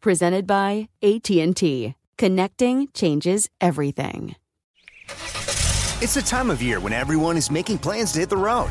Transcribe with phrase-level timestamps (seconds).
[0.00, 1.94] Presented by AT&T.
[2.18, 4.36] Connecting changes everything.
[6.02, 8.70] It's the time of year when everyone is making plans to hit the road.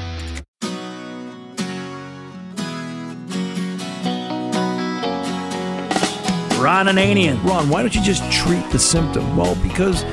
[6.61, 7.43] Ron Ananian.
[7.43, 9.35] Ron, why don't you just treat the symptom?
[9.35, 10.03] Well, because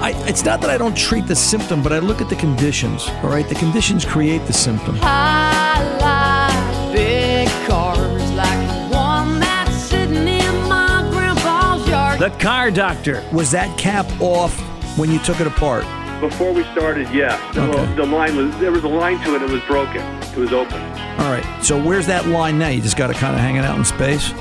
[0.00, 3.06] I, it's not that I don't treat the symptom, but I look at the conditions.
[3.22, 4.98] All right, the conditions create the symptom.
[5.02, 12.18] I like big cars like the one that's sitting in my grandpa's yard.
[12.18, 13.24] The car doctor.
[13.32, 14.58] Was that cap off
[14.98, 15.84] when you took it apart?
[16.20, 17.36] Before we started, yeah.
[17.52, 17.94] The, Okay.
[17.94, 19.42] the line was there was a line to it.
[19.42, 20.02] It was broken.
[20.32, 20.80] It was open.
[21.20, 22.68] All right, so where's that line now?
[22.68, 24.32] You just got it kind of hanging out in space?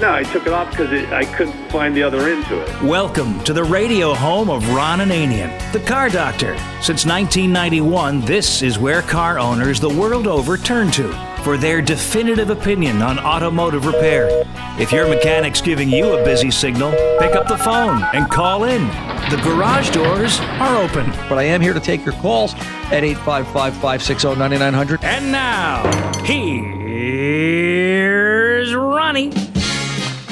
[0.00, 2.82] No, I took it off because I couldn't find the other end to it.
[2.82, 6.56] Welcome to the radio home of Ron Ananian, the car doctor.
[6.80, 11.12] Since 1991, this is where car owners the world over turn to
[11.44, 14.46] for their definitive opinion on automotive repair.
[14.80, 18.86] If your mechanic's giving you a busy signal, pick up the phone and call in.
[19.28, 21.10] The garage doors are open.
[21.28, 22.54] But I am here to take your calls
[22.90, 25.04] at 855 560 9900.
[25.04, 25.82] And now,
[26.24, 27.44] here's
[28.74, 29.59] Ronnie.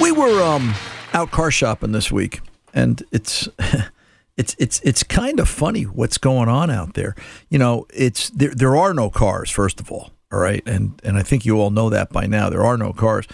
[0.09, 0.73] We were um,
[1.13, 2.41] out car shopping this week,
[2.73, 3.47] and it's
[4.39, 7.15] it's it's it's kind of funny what's going on out there.
[7.51, 8.55] You know, it's there.
[8.55, 10.13] There are no cars, first of all.
[10.33, 12.49] All right, and and I think you all know that by now.
[12.49, 13.27] There are no cars,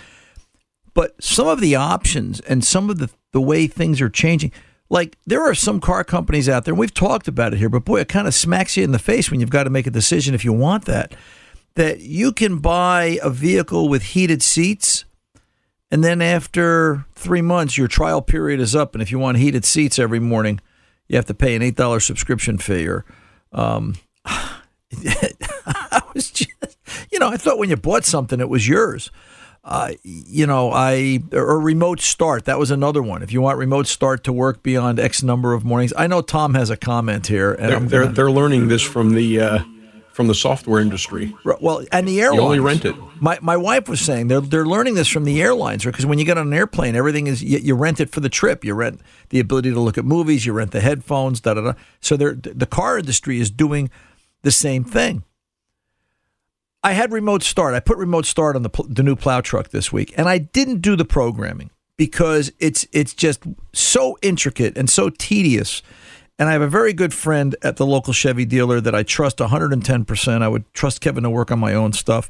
[0.94, 4.50] but some of the options and some of the the way things are changing.
[4.90, 7.84] Like there are some car companies out there, and we've talked about it here, but
[7.84, 9.92] boy, it kind of smacks you in the face when you've got to make a
[9.92, 11.14] decision if you want that.
[11.76, 15.04] That you can buy a vehicle with heated seats,
[15.90, 19.64] and then after three months, your trial period is up, and if you want heated
[19.64, 20.60] seats every morning,
[21.08, 22.88] you have to pay an eight dollar subscription fee.
[22.88, 23.04] Or,
[23.52, 23.94] um,
[24.24, 26.78] I was just,
[27.10, 29.10] you know, I thought when you bought something, it was yours.
[29.62, 32.44] Uh, you know, I or remote start.
[32.44, 33.22] That was another one.
[33.22, 36.52] If you want remote start to work beyond X number of mornings, I know Tom
[36.52, 37.52] has a comment here.
[37.54, 39.58] And They're, I'm they're, they're learning this from the uh,
[40.14, 41.34] from the software industry.
[41.60, 42.38] Well, and the airlines.
[42.38, 42.94] You only rent it.
[43.20, 46.24] My my wife was saying they're they're learning this from the airlines because when you
[46.24, 48.64] get on an airplane, everything is you, you rent it for the trip.
[48.64, 49.00] You rent
[49.30, 50.46] the ability to look at movies.
[50.46, 51.40] You rent the headphones.
[51.40, 51.72] Da da da.
[52.00, 53.90] So they're, the car industry is doing
[54.42, 55.24] the same thing.
[56.84, 57.74] I had remote start.
[57.74, 60.80] I put remote start on the the new plow truck this week, and I didn't
[60.80, 65.82] do the programming because it's it's just so intricate and so tedious.
[66.38, 69.38] And I have a very good friend at the local Chevy dealer that I trust
[69.38, 70.42] 110%.
[70.42, 72.28] I would trust Kevin to work on my own stuff.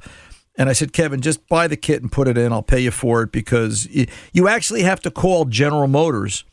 [0.57, 2.53] And I said, Kevin, just buy the kit and put it in.
[2.53, 3.89] I'll pay you for it because
[4.33, 6.45] you actually have to call General Motors.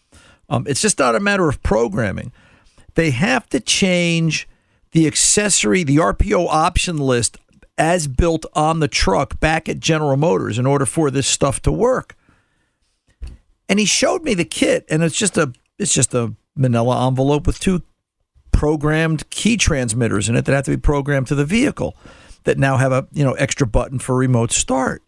[0.50, 2.32] Um, it's just not a matter of programming.
[2.96, 4.48] They have to change
[4.92, 7.38] the accessory, the RPO option list
[7.78, 11.72] as built on the truck back at General Motors in order for this stuff to
[11.72, 12.16] work.
[13.70, 17.48] And he showed me the kit, and it's just a it's just a manila envelope
[17.48, 17.82] with two
[18.52, 21.96] programmed key transmitters in it that have to be programmed to the vehicle
[22.44, 25.04] that now have a you know extra button for remote start.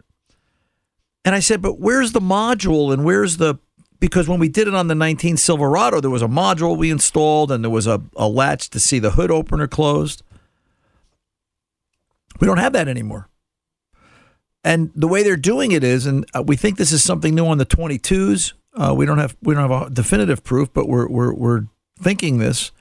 [1.25, 3.55] And I said, but where's the module and where's the
[3.99, 7.51] because when we did it on the 19 Silverado, there was a module we installed
[7.51, 10.23] and there was a, a latch to see the hood opener closed.
[12.41, 13.29] We don't have that anymore.
[14.61, 17.47] And the way they're doing it is, and uh, we think this is something new
[17.47, 18.53] on the 22s.
[18.75, 21.65] Uh, we don't have we don't have a definitive proof, but we're we're we're
[21.99, 22.71] thinking this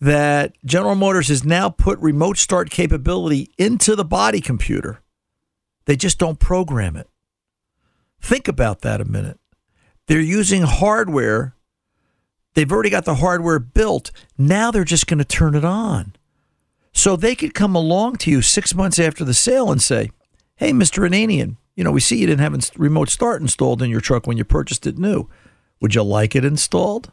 [0.00, 5.02] that General Motors has now put remote start capability into the body computer.
[5.84, 7.08] They just don't program it.
[8.20, 9.38] Think about that a minute.
[10.06, 11.54] They're using hardware.
[12.54, 14.10] They've already got the hardware built.
[14.36, 16.16] Now they're just going to turn it on.
[16.92, 20.10] So they could come along to you six months after the sale and say,
[20.56, 21.08] Hey, Mr.
[21.08, 24.36] Ananian, you know, we see you didn't have remote start installed in your truck when
[24.36, 25.30] you purchased it new.
[25.80, 27.10] Would you like it installed?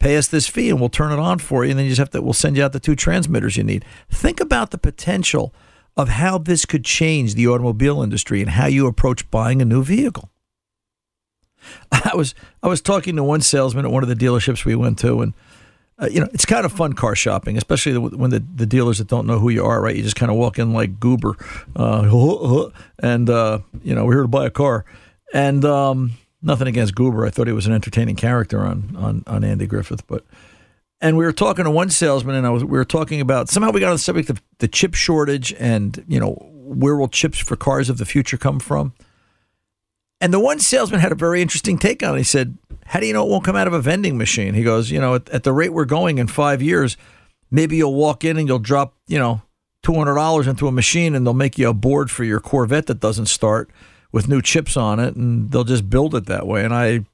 [0.00, 1.70] Pay us this fee and we'll turn it on for you.
[1.70, 3.84] And then you just have to, we'll send you out the two transmitters you need.
[4.10, 5.54] Think about the potential
[5.96, 9.84] of how this could change the automobile industry and how you approach buying a new
[9.84, 10.32] vehicle.
[11.92, 14.98] I was I was talking to one salesman at one of the dealerships we went
[14.98, 15.32] to, and
[16.00, 19.08] uh, you know it's kind of fun car shopping, especially when the, the dealers that
[19.08, 19.96] don't know who you are, right?
[19.96, 21.36] You just kind of walk in like goober,
[21.76, 24.84] uh, and uh, you know we're here to buy a car,
[25.32, 26.12] and um,
[26.42, 27.26] nothing against Goober.
[27.26, 30.24] I thought he was an entertaining character on on on Andy Griffith, but.
[31.00, 33.70] And we were talking to one salesman, and I was we were talking about somehow
[33.70, 37.38] we got on the subject of the chip shortage, and you know where will chips
[37.38, 38.92] for cars of the future come from?
[40.20, 42.18] And the one salesman had a very interesting take on it.
[42.18, 44.54] He said, How do you know it won't come out of a vending machine?
[44.54, 46.96] He goes, You know, at, at the rate we're going in five years,
[47.50, 49.42] maybe you'll walk in and you'll drop, you know,
[49.84, 53.26] $200 into a machine and they'll make you a board for your Corvette that doesn't
[53.26, 53.70] start
[54.10, 56.64] with new chips on it and they'll just build it that way.
[56.64, 57.04] And I,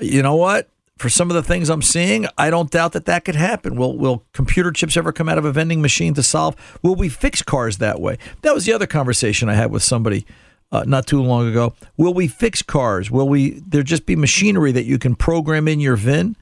[0.00, 0.68] you know what?
[0.98, 3.76] For some of the things I'm seeing, I don't doubt that that could happen.
[3.76, 6.54] Will will computer chips ever come out of a vending machine to solve?
[6.82, 8.18] Will we fix cars that way?
[8.42, 10.26] That was the other conversation I had with somebody
[10.72, 11.74] uh, not too long ago.
[11.96, 13.10] Will we fix cars?
[13.10, 16.36] Will we there just be machinery that you can program in your VIN?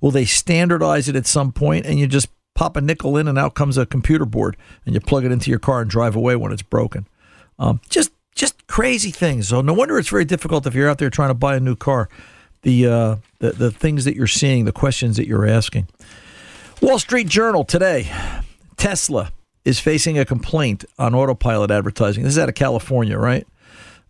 [0.00, 3.38] Will they standardize it at some point and you just pop a nickel in and
[3.38, 6.36] out comes a computer board and you plug it into your car and drive away
[6.36, 7.06] when it's broken?
[7.58, 9.48] Um, just just crazy things.
[9.48, 11.76] So no wonder it's very difficult if you're out there trying to buy a new
[11.76, 12.08] car.
[12.62, 15.88] The uh, the the things that you're seeing, the questions that you're asking.
[16.80, 18.10] Wall Street Journal today.
[18.76, 19.32] Tesla
[19.64, 22.22] is facing a complaint on autopilot advertising.
[22.22, 23.46] This is out of California, right?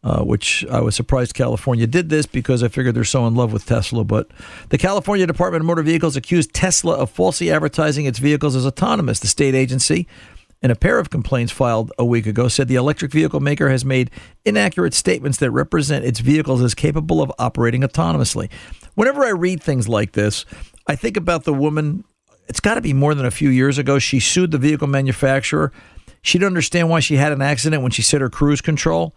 [0.06, 3.52] Uh, which I was surprised California did this because I figured they're so in love
[3.52, 4.04] with Tesla.
[4.04, 4.30] But
[4.68, 9.18] the California Department of Motor Vehicles accused Tesla of falsely advertising its vehicles as autonomous.
[9.18, 10.06] The state agency,
[10.62, 13.84] in a pair of complaints filed a week ago, said the electric vehicle maker has
[13.84, 14.12] made
[14.44, 18.48] inaccurate statements that represent its vehicles as capable of operating autonomously.
[18.94, 20.44] Whenever I read things like this,
[20.86, 22.04] I think about the woman.
[22.46, 23.98] It's got to be more than a few years ago.
[23.98, 25.72] She sued the vehicle manufacturer.
[26.22, 29.12] She didn't understand why she had an accident when she set her cruise control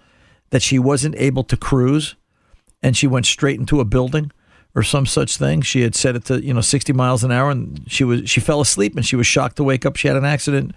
[0.49, 2.15] that she wasn't able to cruise
[2.81, 4.31] and she went straight into a building
[4.75, 5.61] or some such thing.
[5.61, 8.39] She had set it to, you know, 60 miles an hour and she was she
[8.39, 10.73] fell asleep and she was shocked to wake up she had an accident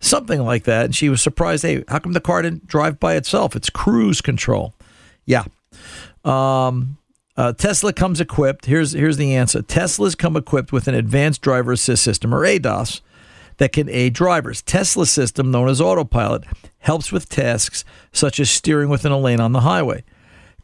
[0.00, 3.14] something like that and she was surprised, "Hey, how come the car didn't drive by
[3.14, 3.54] itself?
[3.56, 4.74] It's cruise control."
[5.24, 5.44] Yeah.
[6.24, 6.98] Um
[7.34, 8.66] uh, Tesla comes equipped.
[8.66, 9.62] Here's here's the answer.
[9.62, 13.00] Tesla's come equipped with an advanced driver assist system or ADAS
[13.58, 14.62] that can aid drivers.
[14.62, 16.44] Tesla's system known as autopilot
[16.78, 20.04] helps with tasks such as steering within a lane on the highway.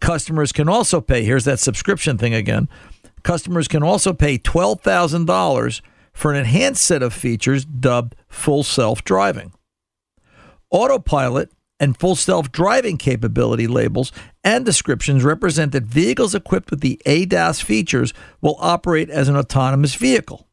[0.00, 2.68] Customers can also pay, here's that subscription thing again.
[3.23, 5.80] Customers can also pay $12,000
[6.12, 9.52] for an enhanced set of features dubbed full self driving.
[10.71, 17.00] Autopilot and full self driving capability labels and descriptions represent that vehicles equipped with the
[17.07, 20.48] ADAS features will operate as an autonomous vehicle.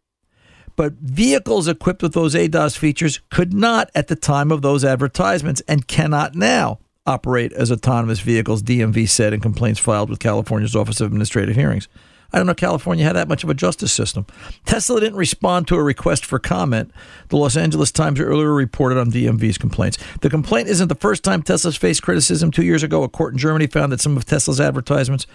[0.75, 5.61] But vehicles equipped with those ADAS features could not at the time of those advertisements
[5.67, 10.99] and cannot now operate as autonomous vehicles, DMV said in complaints filed with California's Office
[10.99, 11.87] of Administrative Hearings.
[12.33, 14.25] I don't know California had that much of a justice system.
[14.65, 16.91] Tesla didn't respond to a request for comment.
[17.29, 19.97] The Los Angeles Times earlier reported on DMV's complaints.
[20.21, 22.51] The complaint isn't the first time Tesla's faced criticism.
[22.51, 25.27] Two years ago, a court in Germany found that some of Tesla's advertisements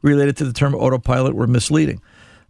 [0.00, 2.00] related to the term autopilot were misleading.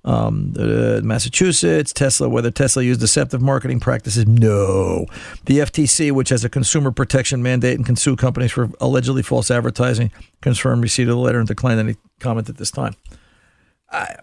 [0.06, 4.24] Um, uh, Massachusetts, Tesla, whether Tesla used deceptive marketing practices.
[4.24, 5.06] No.
[5.46, 9.50] The FTC, which has a consumer protection mandate and can sue companies for allegedly false
[9.50, 12.94] advertising, confirmed receipt of the letter and declined any comment at this time.
[13.90, 14.14] I,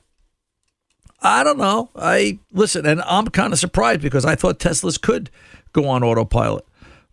[1.22, 1.90] I don't know.
[1.98, 5.30] I listen, and I'm kind of surprised because I thought Teslas could
[5.74, 6.66] go on autopilot.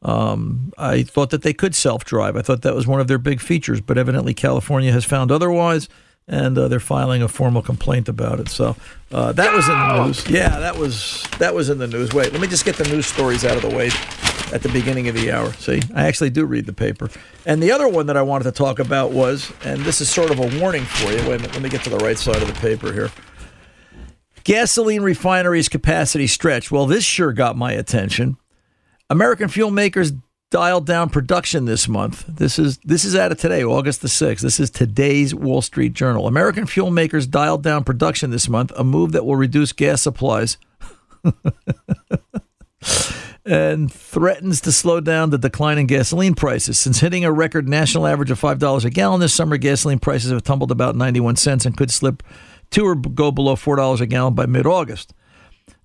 [0.03, 2.37] Um, I thought that they could self drive.
[2.37, 5.89] I thought that was one of their big features, but evidently California has found otherwise
[6.31, 8.49] and uh, they're filing a formal complaint about it.
[8.49, 8.77] So
[9.13, 10.31] uh, that was in the news.
[10.31, 12.15] Yeah, that was that was in the news.
[12.15, 13.91] Wait, let me just get the news stories out of the way
[14.55, 15.53] at the beginning of the hour.
[15.55, 17.11] See, I actually do read the paper.
[17.45, 20.31] And the other one that I wanted to talk about was, and this is sort
[20.31, 21.19] of a warning for you.
[21.19, 23.11] Wait a minute, let me get to the right side of the paper here.
[24.45, 26.71] Gasoline refineries capacity stretch.
[26.71, 28.37] Well, this sure got my attention.
[29.11, 30.13] American fuel makers
[30.51, 32.25] dialed down production this month.
[32.27, 34.41] This is this is out of today, August the 6th.
[34.41, 36.27] This is today's Wall Street Journal.
[36.27, 40.59] American fuel makers dialed down production this month, a move that will reduce gas supplies.
[43.47, 46.79] and threatens to slow down the decline in gasoline prices.
[46.79, 50.43] Since hitting a record national average of $5 a gallon this summer, gasoline prices have
[50.43, 52.23] tumbled about 91 cents and could slip
[52.71, 54.67] to or go below $4 a gallon by mid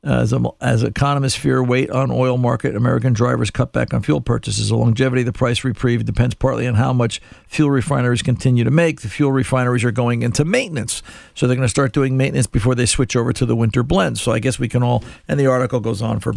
[0.05, 0.33] August.
[0.33, 4.69] As, as economists fear weight on oil market, American drivers cut back on fuel purchases.
[4.69, 8.71] The longevity of the price reprieve depends partly on how much fuel refineries continue to
[8.71, 9.01] make.
[9.01, 11.01] The fuel refineries are going into maintenance,
[11.33, 14.21] so they're going to start doing maintenance before they switch over to the winter blends.
[14.21, 16.33] So I guess we can all, and the article goes on for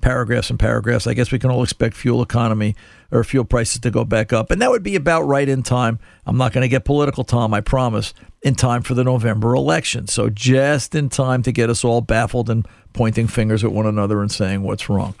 [0.00, 1.06] paragraphs and paragraphs.
[1.06, 2.74] I guess we can all expect fuel economy
[3.10, 5.98] or fuel prices to go back up, and that would be about right in time.
[6.26, 7.54] I'm not going to get political, Tom.
[7.54, 8.14] I promise.
[8.42, 12.50] In time for the November election, so just in time to get us all baffled
[12.50, 15.14] and pointing fingers at one another and saying what's wrong.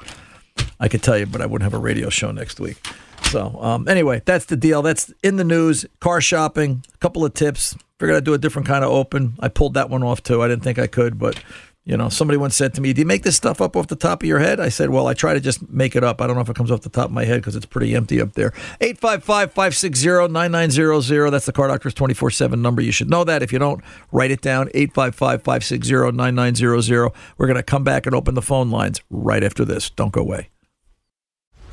[0.78, 2.76] I could tell you, but I wouldn't have a radio show next week.
[3.22, 4.82] So um, anyway, that's the deal.
[4.82, 5.86] That's in the news.
[6.00, 6.84] Car shopping.
[6.94, 7.74] A couple of tips.
[7.98, 9.34] Figured I'd do a different kind of open.
[9.40, 10.42] I pulled that one off too.
[10.42, 11.42] I didn't think I could, but
[11.84, 13.96] you know, somebody once said to me, "Do you make this stuff up off the
[13.96, 16.22] top of your head?" I said, "Well, I try to just make it up.
[16.22, 17.94] I don't know if it comes off the top of my head because it's pretty
[17.94, 21.30] empty up there." 855-560-9900.
[21.30, 22.80] That's the Car Doctor's 24/7 number.
[22.80, 23.42] You should know that.
[23.42, 24.70] If you don't, write it down.
[24.74, 27.12] 855-560-9900.
[27.36, 29.90] We're going to come back and open the phone lines right after this.
[29.90, 30.48] Don't go away.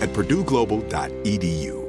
[0.00, 1.85] at purdueglobal.edu.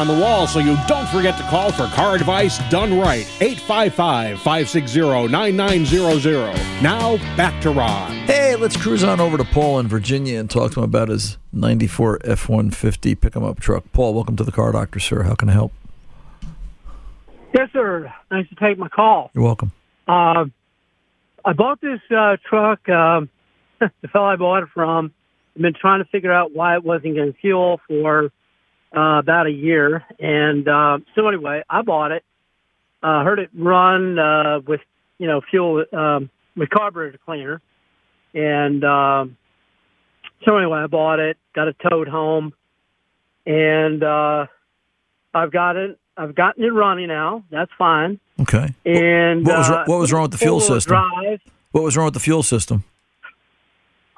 [0.00, 3.28] on the wall so you don't forget to call for car advice done right.
[3.40, 6.54] 855 560 9900.
[6.82, 8.10] Now, back to Ron.
[8.26, 11.36] Hey, let's cruise on over to Paul in Virginia and talk to him about his
[11.52, 13.84] 94 F 150 pick 'em up truck.
[13.92, 15.24] Paul, welcome to the car doctor, sir.
[15.24, 15.72] How can I help?
[17.52, 18.10] Yes, sir.
[18.30, 19.30] Thanks to take my call.
[19.34, 19.72] You're welcome.
[20.08, 20.46] Uh,
[21.44, 22.88] I bought this uh, truck.
[22.88, 23.28] Um,
[23.80, 25.12] the fellow I bought it from.
[25.56, 28.32] I've been trying to figure out why it wasn't getting fuel for
[28.96, 32.24] uh, about a year, and uh, so anyway, I bought it.
[33.02, 34.80] Uh, heard it run uh, with
[35.18, 37.60] you know fuel um, with carburetor cleaner,
[38.34, 39.36] and um,
[40.46, 41.36] so anyway, I bought it.
[41.54, 42.52] Got it towed home,
[43.46, 44.46] and uh,
[45.34, 45.98] I've got it.
[46.16, 47.44] I've gotten it running now.
[47.50, 48.20] That's fine.
[48.40, 48.74] Okay.
[48.84, 50.90] And What was, uh, what was wrong with the fuel system?
[50.96, 51.40] Drive.
[51.72, 52.84] What was wrong with the fuel system?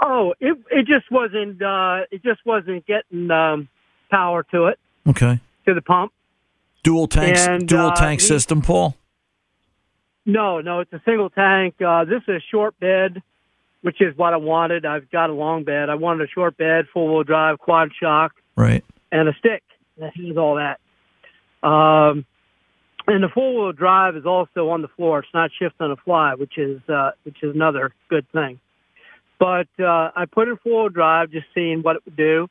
[0.05, 3.69] Oh, it it just wasn't uh, it just wasn't getting um,
[4.13, 4.79] power to it
[5.09, 5.41] Okay.
[5.67, 6.13] to the pump.
[6.85, 8.97] Dual tank, And, dual uh, tank he- system, Paul.
[10.27, 11.75] No, no, it's a single tank.
[11.85, 13.23] Uh, this is a short bed,
[13.81, 14.85] which is what I wanted.
[14.87, 15.91] I've got a long bed.
[15.91, 18.85] I wanted a short bed, four wheel drive, quad shock, Right.
[19.11, 19.63] and a stick
[19.99, 20.79] that has all that.
[21.67, 22.25] Um,
[23.09, 25.21] and the four wheel drive is also on the floor.
[25.21, 28.61] It's not shift on the fly, which is uh, which is another good thing.
[29.41, 32.49] But uh, I put it in four wheel drive, just seeing what it would do,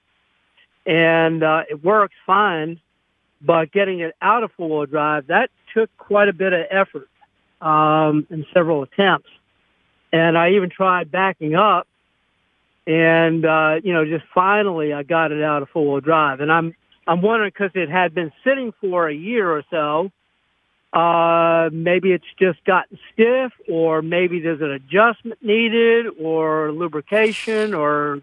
[0.85, 2.79] and uh, it works fine.
[3.43, 7.09] But getting it out of four wheel drive that took quite a bit of effort
[7.59, 9.29] um, and several attempts.
[10.13, 11.87] And I even tried backing up,
[12.85, 16.39] and uh, you know, just finally I got it out of four wheel drive.
[16.41, 16.75] And I'm
[17.07, 20.11] I'm wondering because it had been sitting for a year or so.
[20.93, 28.19] Uh, maybe it's just gotten stiff, or maybe there's an adjustment needed, or lubrication, or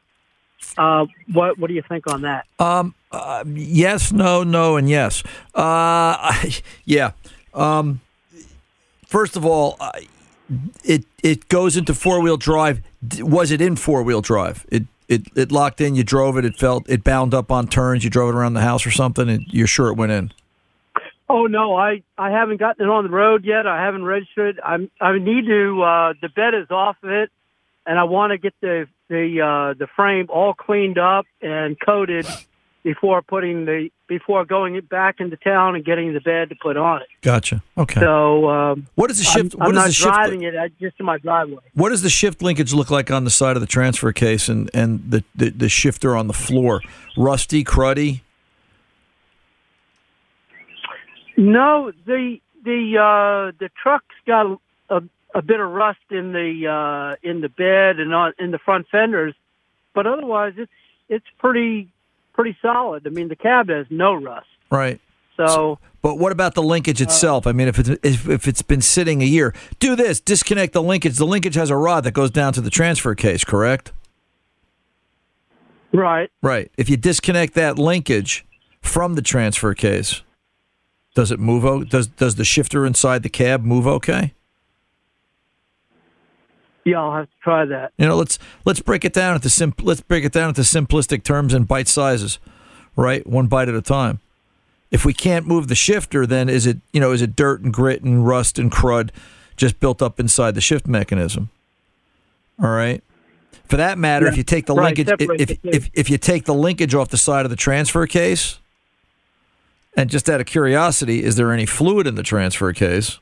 [0.76, 1.58] uh, what?
[1.58, 2.46] What do you think on that?
[2.58, 5.22] Um, uh, yes, no, no, and yes.
[5.54, 6.44] Uh,
[6.84, 7.12] yeah.
[7.54, 8.00] Um,
[9.06, 9.92] first of all, uh,
[10.84, 12.80] it it goes into four wheel drive.
[13.18, 14.66] Was it in four wheel drive?
[14.70, 15.94] It it it locked in.
[15.94, 16.44] You drove it.
[16.44, 18.04] It felt it bound up on turns.
[18.04, 20.32] You drove it around the house or something, and you're sure it went in.
[21.28, 23.66] Oh no, I I haven't gotten it on the road yet.
[23.66, 24.60] I haven't registered.
[24.64, 25.82] I'm I need to.
[25.82, 27.30] Uh, the bed is off of it,
[27.88, 32.26] and I want to get the the uh, the frame all cleaned up and coated
[32.84, 36.76] before putting the before going it back into town and getting the bed to put
[36.76, 37.08] on it.
[37.22, 37.62] Gotcha.
[37.76, 38.00] Okay.
[38.00, 40.54] So um, What is the shift- I'm, what I'm not the shift- driving it.
[40.56, 41.58] I, just in my driveway.
[41.74, 44.70] What does the shift linkage look like on the side of the transfer case and
[44.74, 46.80] and the the, the shifter on the floor?
[47.16, 48.20] Rusty, cruddy.
[51.36, 54.58] No, the the uh, the truck's got
[55.34, 58.86] a, bit of rust in the uh, in the bed and on in the front
[58.90, 59.34] fenders,
[59.94, 60.72] but otherwise it's
[61.08, 61.88] it's pretty
[62.32, 63.06] pretty solid.
[63.06, 64.46] I mean, the cab has no rust.
[64.70, 65.00] Right.
[65.36, 67.46] So, but what about the linkage itself?
[67.46, 70.82] I mean, if it's if, if it's been sitting a year, do this: disconnect the
[70.82, 71.16] linkage.
[71.16, 73.92] The linkage has a rod that goes down to the transfer case, correct?
[75.92, 76.30] Right.
[76.42, 76.70] Right.
[76.76, 78.44] If you disconnect that linkage
[78.82, 80.22] from the transfer case,
[81.14, 81.64] does it move?
[81.64, 84.34] o- Does does the shifter inside the cab move okay?
[86.84, 87.92] Yeah, I'll have to try that.
[87.98, 91.22] You know, let's let's break it down into sim- let's break it down into simplistic
[91.22, 92.38] terms and bite sizes,
[92.96, 93.26] right?
[93.26, 94.20] One bite at a time.
[94.90, 97.72] If we can't move the shifter, then is it you know is it dirt and
[97.72, 99.10] grit and rust and crud
[99.56, 101.50] just built up inside the shift mechanism?
[102.62, 103.02] All right.
[103.64, 106.16] For that matter, if you take the Right, linkage, if, the if, if if you
[106.16, 108.60] take the linkage off the side of the transfer case,
[109.94, 113.18] and just out of curiosity, is there any fluid in the transfer case?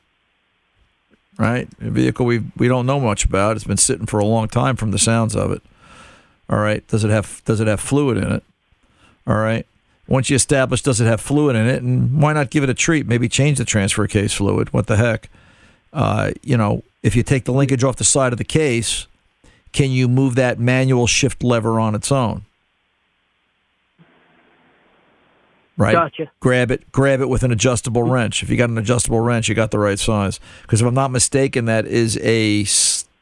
[1.39, 3.55] Right, a vehicle we we don't know much about.
[3.55, 5.61] It's been sitting for a long time, from the sounds of it.
[6.49, 8.43] All right, does it have does it have fluid in it?
[9.27, 9.65] All right,
[10.07, 12.73] Once you establish does it have fluid in it, and why not give it a
[12.73, 13.05] treat?
[13.05, 14.71] Maybe change the transfer case fluid.
[14.73, 15.29] What the heck?
[15.91, 19.07] Uh, you know, if you take the linkage off the side of the case,
[19.73, 22.43] can you move that manual shift lever on its own?
[25.77, 25.93] Right.
[25.93, 26.31] Gotcha.
[26.39, 26.91] Grab it.
[26.91, 28.41] Grab it with an adjustable wrench.
[28.41, 30.39] If you got an adjustable wrench, you got the right size.
[30.63, 32.65] Because if I'm not mistaken, that is a.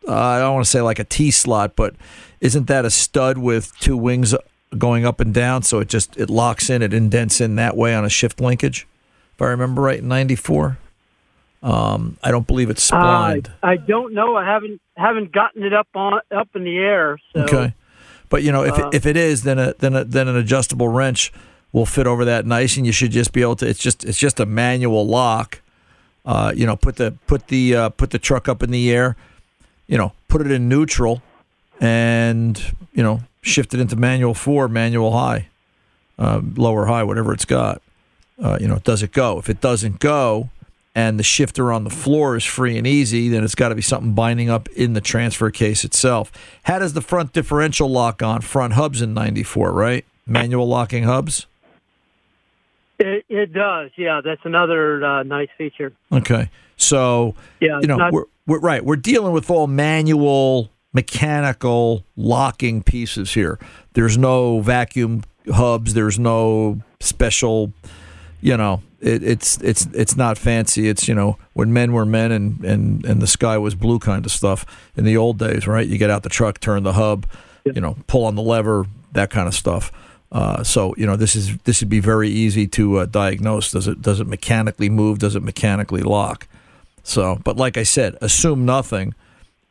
[0.08, 1.96] Uh, I don't want to say like a T slot, but
[2.40, 4.34] isn't that a stud with two wings
[4.78, 5.64] going up and down?
[5.64, 8.88] So it just it locks in, it indents in that way on a shift linkage.
[9.34, 10.78] If I remember right, in '94.
[11.62, 13.52] Um, I don't believe it's Uh, splined.
[13.64, 14.36] I don't know.
[14.38, 17.18] I haven't haven't gotten it up on up in the air.
[17.34, 17.42] So.
[17.42, 17.74] Okay,
[18.30, 20.38] but you know if Uh, it, if it is, then a then a, then an
[20.38, 21.34] adjustable wrench
[21.76, 23.68] will fit over that nice, and you should just be able to.
[23.68, 25.60] It's just it's just a manual lock.
[26.26, 29.18] Uh, you know, put the put the uh, put the truck up in the air.
[29.86, 31.22] You know, put it in neutral,
[31.82, 32.58] and
[32.94, 35.50] you know shift it into manual four, manual high,
[36.18, 37.82] uh, lower high, whatever it's got.
[38.42, 39.38] Uh, you know, does it go?
[39.38, 40.50] If it doesn't go,
[40.96, 43.82] and the shifter on the floor is free and easy, then it's got to be
[43.82, 46.32] something binding up in the transfer case itself.
[46.64, 49.74] How does the front differential lock on front hubs in '94?
[49.74, 51.48] Right, manual locking hubs.
[53.00, 53.92] It, it does.
[53.98, 55.92] Yeah, that's another uh, nice feature.
[56.12, 58.84] Okay, so Yeah, you know not- we're, we're right.
[58.86, 63.60] We're dealing with all manual, mechanical locking pieces here.
[63.94, 65.94] There's no vacuum hubs.
[65.94, 67.74] There's no special.
[68.42, 70.88] You know, it, it's it's it's not fancy.
[70.88, 74.26] It's you know when men were men and and and the sky was blue kind
[74.26, 75.88] of stuff in the old days, right?
[75.88, 77.26] You get out the truck, turn the hub,
[77.66, 79.92] you know, pull on the lever, that kind of stuff.
[80.36, 83.72] Uh, so you know this is this would be very easy to uh, diagnose.
[83.72, 85.20] Does it does it mechanically move?
[85.20, 86.46] Does it mechanically lock?
[87.04, 89.16] So, but like I said, assume nothing.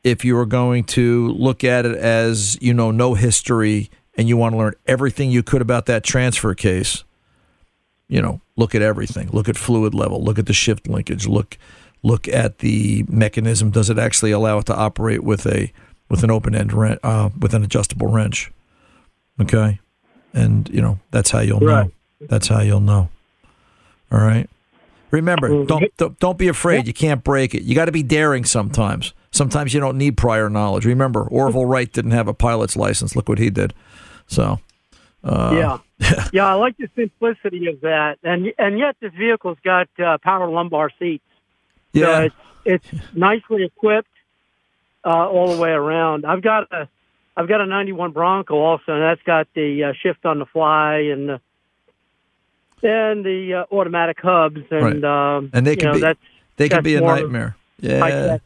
[0.05, 4.39] If you are going to look at it as you know no history and you
[4.39, 7.05] want to learn everything you could about that transfer case,
[8.09, 9.29] you know, look at everything.
[9.33, 10.25] Look at fluid level.
[10.25, 11.29] Look at the shift linkage.
[11.29, 11.59] Look
[12.03, 13.71] look at the mechanism.
[13.71, 15.71] Does it actually allow it to operate with a
[16.09, 18.51] with an open end wrench, uh, with an adjustable wrench?
[19.39, 19.79] Okay,
[20.35, 21.87] and you know that's how you'll Right.
[21.87, 21.93] know.
[22.29, 23.09] That's how you'll know.
[24.13, 24.49] All right.
[25.11, 26.87] Remember, don't don't, don't be afraid.
[26.87, 27.63] You can't break it.
[27.63, 29.15] You got to be daring sometimes.
[29.31, 30.85] Sometimes you don't need prior knowledge.
[30.85, 33.15] Remember, Orville Wright didn't have a pilot's license.
[33.17, 33.75] Look what he did.
[34.27, 34.59] So,
[35.23, 36.47] uh, yeah, yeah.
[36.47, 40.91] I like the simplicity of that, and and yet this vehicle's got uh, power lumbar
[40.99, 41.25] seats.
[41.95, 42.21] So Yeah.
[42.23, 42.35] it's,
[42.93, 44.09] it's nicely equipped
[45.05, 46.25] uh, all the way around.
[46.27, 46.89] I've got a
[47.37, 50.99] I've got a '91 Bronco also, and that's got the uh, shift on the fly
[50.99, 51.41] and the
[52.83, 56.19] and the uh, automatic hubs, and um, and they you can know, be that's,
[56.57, 57.57] they can be a nightmare.
[57.81, 58.39] Yeah,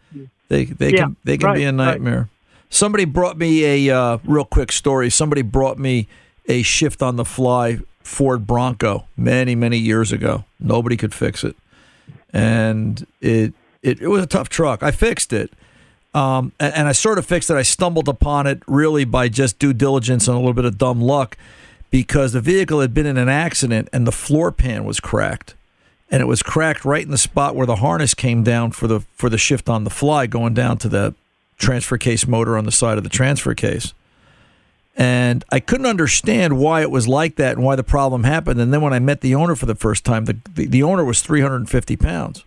[0.48, 1.74] they they Yeah, can they can be right, a right.
[1.74, 2.28] nightmare.
[2.70, 5.10] Somebody brought me a uh, real quick story.
[5.10, 6.06] Somebody brought me
[6.46, 10.44] a shift on the fly Ford Bronco many many years ago.
[10.60, 11.56] Nobody could fix it,
[12.32, 14.82] and it it, it was a tough truck.
[14.82, 15.52] I fixed it.
[16.18, 17.54] Um, and, and I sort of fixed it.
[17.54, 21.00] I stumbled upon it really by just due diligence and a little bit of dumb
[21.00, 21.36] luck
[21.90, 25.54] because the vehicle had been in an accident and the floor pan was cracked.
[26.10, 29.00] And it was cracked right in the spot where the harness came down for the
[29.14, 31.14] for the shift on the fly going down to the
[31.56, 33.94] transfer case motor on the side of the transfer case.
[34.96, 38.60] And I couldn't understand why it was like that and why the problem happened.
[38.60, 41.04] And then when I met the owner for the first time the the, the owner
[41.04, 42.44] was 350 pounds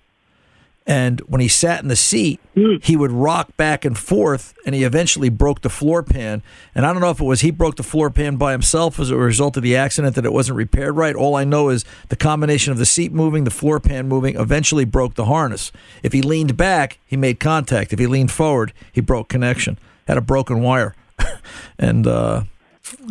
[0.92, 2.42] and when he sat in the seat,
[2.84, 6.44] he would rock back and forth, and he eventually broke the floor pan.
[6.76, 9.10] And I don't know if it was he broke the floor pan by himself as
[9.10, 11.16] a result of the accident that it wasn't repaired right.
[11.16, 14.84] All I know is the combination of the seat moving, the floor pan moving, eventually
[14.84, 15.72] broke the harness.
[16.04, 17.94] If he leaned back, he made contact.
[17.94, 19.80] If he leaned forward, he broke connection.
[20.10, 20.94] Had a broken wire,
[21.80, 22.44] and uh,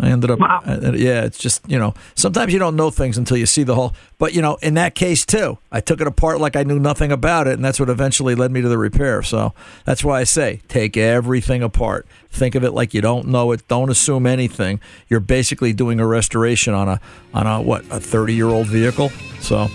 [0.00, 0.40] I ended up.
[0.40, 3.74] uh, yeah, it's just you know sometimes you don't know things until you see the
[3.74, 3.94] whole.
[4.18, 7.12] But you know, in that case too, I took it apart like I knew nothing
[7.12, 9.22] about it, and that's what eventually led me to the repair.
[9.22, 12.06] So that's why I say take everything apart.
[12.30, 13.66] Think of it like you don't know it.
[13.68, 14.80] Don't assume anything.
[15.08, 17.00] You're basically doing a restoration on a
[17.34, 19.10] on a what a 30 year old vehicle.
[19.40, 19.68] So.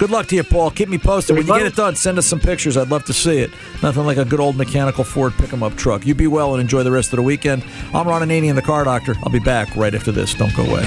[0.00, 0.70] Good luck to you, Paul.
[0.70, 1.36] Keep me posted.
[1.36, 2.78] When you get it done, send us some pictures.
[2.78, 3.50] I'd love to see it.
[3.82, 6.06] Nothing like a good old mechanical Ford pick 'em up truck.
[6.06, 7.62] You be well and enjoy the rest of the weekend.
[7.92, 9.14] I'm Ron Ananian, the car doctor.
[9.22, 10.32] I'll be back right after this.
[10.32, 10.86] Don't go away.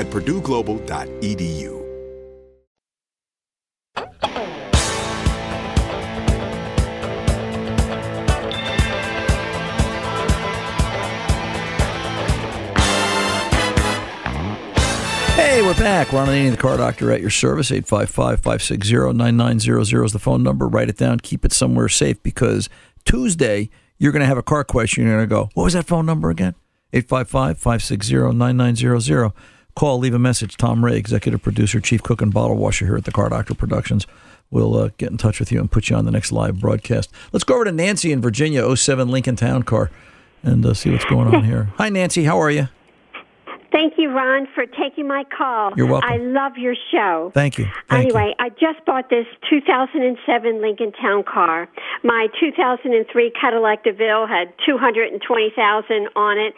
[0.00, 1.78] at purdueglobal.edu.
[15.36, 16.12] Hey, we're back.
[16.12, 17.70] Ron Ananian, the car doctor at your service.
[17.70, 20.66] 855-560-9900 is the phone number.
[20.66, 21.20] Write it down.
[21.20, 22.70] Keep it somewhere safe because
[23.04, 25.04] Tuesday you're going to have a car question.
[25.04, 26.54] You're going to go, what was that phone number again?
[26.94, 29.32] 855-560-9900.
[29.74, 30.56] Call, leave a message.
[30.56, 34.06] Tom Ray, executive producer, chief cook, and bottle washer here at the Car Doctor Productions.
[34.50, 37.10] We'll uh, get in touch with you and put you on the next live broadcast.
[37.32, 39.90] Let's go over to Nancy in Virginia, 07 Lincoln Town Car,
[40.42, 41.70] and uh, see what's going on here.
[41.76, 42.24] Hi, Nancy.
[42.24, 42.68] How are you?
[43.72, 45.72] Thank you, Ron, for taking my call.
[45.76, 46.10] You're welcome.
[46.10, 47.30] I love your show.
[47.34, 47.66] Thank you.
[47.88, 51.68] Thank anyway, I just bought this 2007 Lincoln Town car.
[52.02, 56.54] My 2003 Cadillac DeVille had 220,000 on it,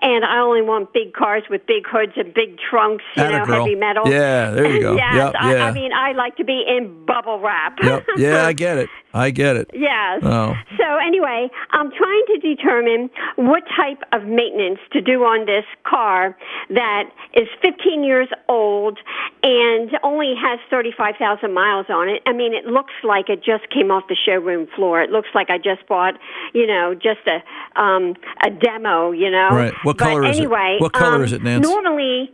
[0.00, 3.46] and I only want big cars with big hoods and big trunks, you Atta know,
[3.46, 3.64] girl.
[3.64, 4.08] heavy metal.
[4.08, 4.96] Yeah, there you go.
[4.96, 5.64] yes, Yep, I, yeah.
[5.66, 7.78] I mean, I like to be in bubble wrap.
[7.82, 8.04] Yep.
[8.16, 8.88] Yeah, I get it.
[9.14, 9.70] I get it.
[9.72, 10.20] Yes.
[10.22, 10.52] Oh.
[10.76, 16.36] So anyway, I'm trying to determine what type of maintenance to do on this car
[16.70, 18.98] that is 15 years old
[19.42, 22.22] and only has 35,000 miles on it.
[22.26, 25.02] I mean, it looks like it just came off the showroom floor.
[25.02, 26.14] It looks like I just bought,
[26.54, 27.42] you know, just a
[27.80, 29.48] um a demo, you know.
[29.50, 29.72] Right.
[29.82, 30.40] What But color is it?
[30.42, 31.66] anyway, What color um, is it, Nance?
[31.66, 32.32] Normally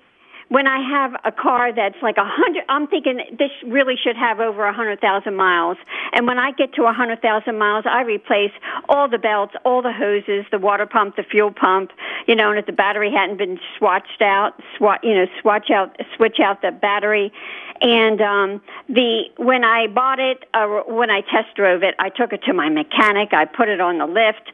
[0.52, 4.38] when I have a car that's like a hundred, I'm thinking this really should have
[4.38, 5.78] over a hundred thousand miles.
[6.12, 8.52] And when I get to a hundred thousand miles, I replace
[8.86, 11.90] all the belts, all the hoses, the water pump, the fuel pump,
[12.26, 15.96] you know, and if the battery hadn't been swatched out, swat, you know, swatch out,
[16.16, 17.32] switch out the battery.
[17.82, 22.32] And um, the when I bought it, uh, when I test drove it, I took
[22.32, 23.34] it to my mechanic.
[23.34, 24.52] I put it on the lift.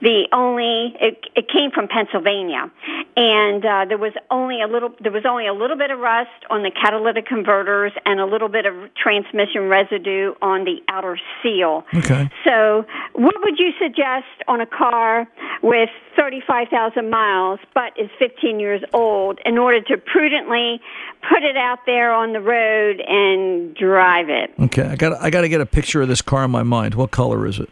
[0.00, 2.70] The only it, it came from Pennsylvania,
[3.18, 6.30] and uh, there was only a little there was only a little bit of rust
[6.48, 11.84] on the catalytic converters and a little bit of transmission residue on the outer seal.
[11.94, 12.30] Okay.
[12.46, 15.28] So, what would you suggest on a car
[15.62, 20.80] with 35,000 miles but is 15 years old in order to prudently
[21.28, 22.69] put it out there on the road
[23.06, 24.50] and drive it?
[24.58, 26.94] Okay, I got I got to get a picture of this car in my mind.
[26.94, 27.68] What color is it?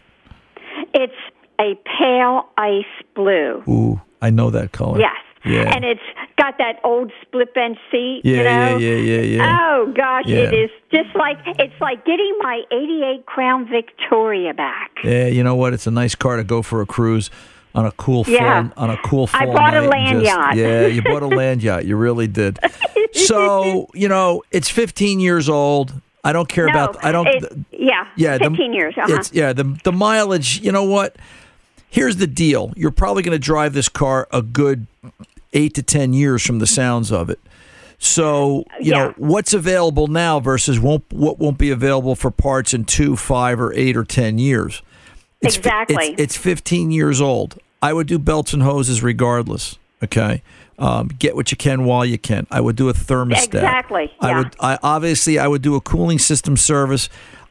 [0.94, 1.12] It's
[1.60, 2.84] a pale ice
[3.14, 3.62] blue.
[3.68, 4.98] Ooh, I know that color.
[4.98, 5.14] Yes.
[5.44, 5.72] Yeah.
[5.74, 6.00] And it's
[6.36, 8.22] got that old split bench seat.
[8.24, 9.58] Yeah, you yeah, yeah, yeah, yeah.
[9.60, 10.38] Oh gosh, Yeah.
[10.38, 14.90] it is just like it's like getting my '88 Crown Victoria back.
[15.04, 15.72] Yeah, you know what?
[15.74, 17.30] It's a nice car to go for a cruise
[17.74, 18.70] on a cool fall Yeah.
[18.76, 20.56] on a cool fall I bought a land just- yacht.
[20.56, 21.84] Yeah, you bought a land yacht.
[21.86, 22.58] You really did.
[23.14, 25.92] So you know, it's 15 years old.
[26.24, 27.02] I don't care no, about.
[27.04, 27.26] I don't.
[27.26, 28.06] it- yeah.
[28.16, 28.94] yeah, the- 15 years.
[28.98, 29.14] Uh-huh.
[29.14, 30.60] It's yeah, the the mileage.
[30.60, 31.16] You know what?
[31.88, 32.72] Here's the deal.
[32.76, 34.86] You're probably going to drive this car a good
[35.54, 37.40] eight to ten years from the sounds of it.
[37.98, 42.84] So you know what's available now versus won't what won't be available for parts in
[42.84, 44.82] two, five, or eight or ten years.
[45.40, 46.08] It's, fi- Exactly.
[46.12, 47.58] It's, it's 15 years old.
[47.80, 49.78] I would do belts and hoses regardless.
[50.02, 50.42] Okay.
[50.78, 52.46] Um, get what you can while you can.
[52.50, 53.46] I would do a thermostat.
[53.46, 54.38] Exactly, I yeah.
[54.38, 54.56] would.
[54.60, 57.08] I obviously I would do a cooling system service.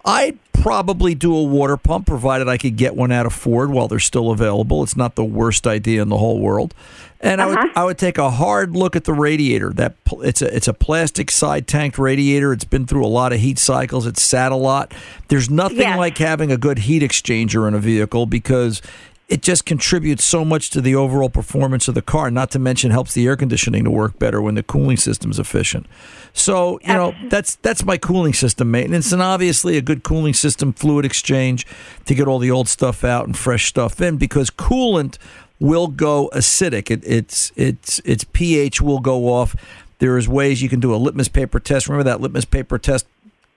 [0.07, 3.87] I'd probably do a water pump, provided I could get one out of Ford while
[3.87, 4.81] they're still available.
[4.81, 6.73] It's not the worst idea in the whole world.
[7.21, 7.67] And I would Uh-huh.
[7.75, 9.71] I would take a hard look at the radiator.
[9.73, 12.53] That it's a it's a plastic side tanked radiator.
[12.53, 14.05] It's been through a lot of heat cycles.
[14.05, 14.93] It's sat a lot.
[15.27, 15.97] There's nothing Yes.
[15.97, 18.81] like having a good heat exchanger in a vehicle because
[19.27, 22.31] it just contributes so much to the overall performance of the car.
[22.31, 25.85] Not to mention helps the air conditioning to work better when the cooling system's efficient.
[26.33, 30.71] So you know that's that's my cooling system maintenance, and obviously a good cooling system
[30.71, 31.67] fluid exchange
[32.05, 35.17] to get all the old stuff out and fresh stuff in because coolant
[35.59, 36.89] will go acidic.
[36.89, 39.55] It, it's it's its pH will go off.
[39.99, 41.89] There is ways you can do a litmus paper test.
[41.89, 43.07] Remember that litmus paper test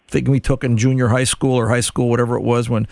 [0.09, 2.89] thing we took in junior high school or high school, whatever it was, when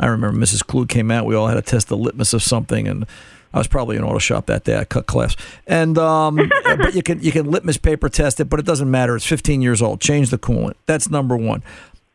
[0.00, 0.66] I remember Mrs.
[0.66, 3.06] Clue came out, we all had to test the litmus of something, and
[3.52, 4.78] I was probably in auto shop that day.
[4.78, 5.36] I cut class,
[5.66, 9.14] and um, but you can you can litmus paper test it, but it doesn't matter.
[9.14, 10.00] It's 15 years old.
[10.00, 10.74] Change the coolant.
[10.86, 11.62] That's number one.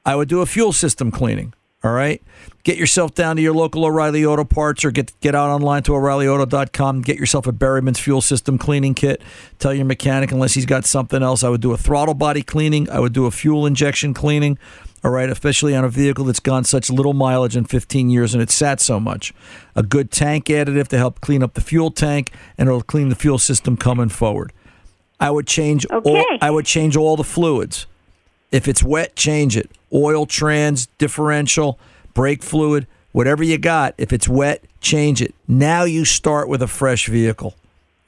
[0.05, 1.53] I would do a fuel system cleaning.
[1.85, 2.19] All right.
[2.63, 5.93] Get yourself down to your local O'Reilly Auto Parts or get get out online to
[5.93, 7.01] O'ReillyAuto.com.
[7.01, 9.21] Get yourself a Berryman's fuel system cleaning kit.
[9.59, 11.43] Tell your mechanic unless he's got something else.
[11.43, 12.89] I would do a throttle body cleaning.
[12.89, 14.57] I would do a fuel injection cleaning.
[15.05, 18.41] All right, especially on a vehicle that's gone such little mileage in 15 years and
[18.41, 19.35] it sat so much.
[19.75, 23.15] A good tank additive to help clean up the fuel tank and it'll clean the
[23.15, 24.51] fuel system coming forward.
[25.19, 26.39] I would change all, Okay.
[26.41, 27.85] I would change all the fluids.
[28.51, 29.69] If it's wet, change it.
[29.93, 31.77] Oil, trans, differential,
[32.15, 33.93] brake fluid, whatever you got.
[33.99, 35.35] If it's wet, change it.
[35.47, 37.53] Now you start with a fresh vehicle.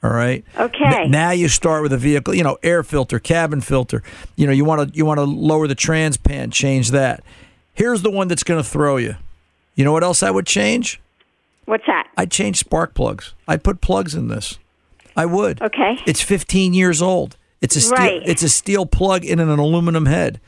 [0.02, 0.44] All right.
[0.56, 0.84] Okay.
[1.04, 4.02] N- now you start with a vehicle, you know, air filter, cabin filter.
[4.36, 7.22] You know, you want to you want to lower the trans pan, change that.
[7.74, 9.16] Here's the one that's going to throw you.
[9.74, 11.00] You know what else I would change?
[11.66, 12.08] What's that?
[12.16, 13.34] I'd change spark plugs.
[13.46, 14.58] I'd put plugs in this.
[15.16, 15.60] I would.
[15.60, 15.98] Okay.
[16.06, 17.36] It's 15 years old.
[17.60, 18.22] It's a steel, Right.
[18.24, 20.40] it's a steel plug in an aluminum head.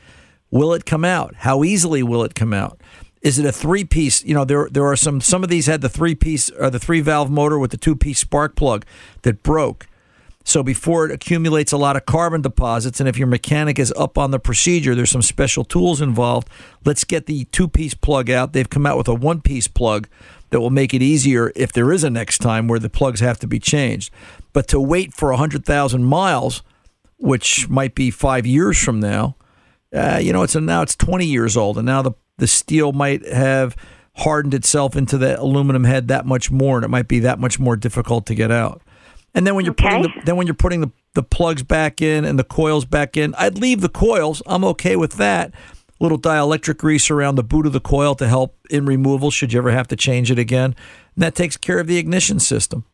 [0.49, 1.35] Will it come out?
[1.39, 2.80] How easily will it come out?
[3.21, 4.23] Is it a three piece?
[4.23, 6.79] You know, there there are some some of these had the three piece or the
[6.79, 8.85] three valve motor with the two piece spark plug
[9.21, 9.87] that broke.
[10.43, 14.17] So before it accumulates a lot of carbon deposits, and if your mechanic is up
[14.17, 16.49] on the procedure, there's some special tools involved.
[16.83, 18.53] Let's get the two piece plug out.
[18.53, 20.07] They've come out with a one piece plug
[20.49, 23.39] that will make it easier if there is a next time where the plugs have
[23.39, 24.11] to be changed.
[24.51, 26.63] But to wait for 100,000 miles,
[27.17, 29.35] which might be five years from now,
[29.93, 32.91] uh, you know, it's a, now it's 20 years old, and now the the steel
[32.91, 33.77] might have
[34.15, 37.59] hardened itself into the aluminum head that much more, and it might be that much
[37.59, 38.81] more difficult to get out.
[39.35, 42.25] And then when you're putting the, then when you're putting the, the plugs back in
[42.25, 44.41] and the coils back in, I'd leave the coils.
[44.47, 45.53] I'm okay with that.
[45.99, 49.59] Little dielectric grease around the boot of the coil to help in removal should you
[49.59, 50.75] ever have to change it again.
[51.15, 52.85] And that takes care of the ignition system.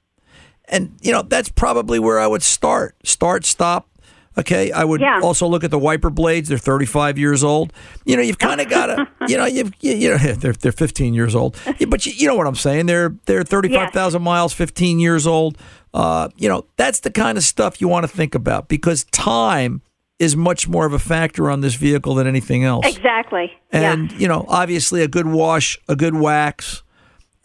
[0.65, 2.97] And you know, that's probably where I would start.
[3.05, 3.89] Start, stop.
[4.37, 5.19] Okay, I would Yeah.
[5.21, 6.49] also look at the wiper blades.
[6.49, 7.73] They're 35 years old.
[8.05, 10.71] You know, you've kind of got to, you know, you've, you, you know, they're they're
[10.71, 11.57] 15 years old.
[11.87, 12.85] But you, you know what I'm saying?
[12.85, 15.57] They're they're 35,000 miles, 15 years old.
[15.93, 19.81] Uh, you know, that's the kind of stuff you want to think about because time
[20.19, 22.85] is much more of a factor on this vehicle than anything else.
[22.87, 23.51] Exactly.
[23.71, 24.17] And yeah.
[24.17, 26.83] you know, obviously, a good wash, a good wax.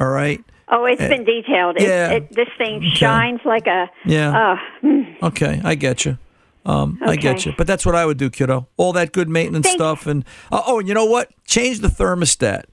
[0.01, 0.43] All right.
[0.69, 1.77] Oh, it's been detailed.
[1.79, 2.13] Yeah.
[2.13, 3.91] it, this thing shines like a.
[4.07, 4.57] Yeah.
[4.83, 5.23] Uh, mm.
[5.23, 6.17] Okay, I get you.
[6.65, 7.53] Um, I get you.
[7.59, 8.69] But that's what I would do, kiddo.
[8.77, 11.31] All that good maintenance Thank- stuff, and uh, oh, and you know what?
[11.45, 12.65] Change the thermostat.